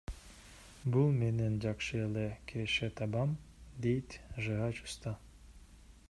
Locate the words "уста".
4.89-5.13